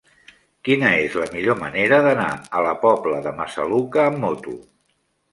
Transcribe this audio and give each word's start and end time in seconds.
Quina 0.67 0.87
és 1.01 1.17
la 1.23 1.25
millor 1.33 1.59
manera 1.59 1.99
d'anar 2.07 2.29
a 2.59 2.63
la 2.67 2.71
Pobla 2.85 3.19
de 3.27 3.33
Massaluca 3.41 4.07
amb 4.07 4.19
moto? 4.25 4.55